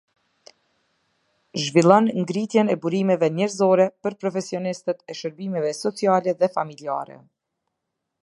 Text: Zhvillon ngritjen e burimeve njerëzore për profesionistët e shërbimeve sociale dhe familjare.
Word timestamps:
Zhvillon 1.63 2.07
ngritjen 2.21 2.71
e 2.75 2.77
burimeve 2.85 3.29
njerëzore 3.39 3.85
për 4.07 4.17
profesionistët 4.25 5.05
e 5.13 5.17
shërbimeve 5.21 5.75
sociale 5.83 6.37
dhe 6.43 6.53
familjare. 6.59 7.19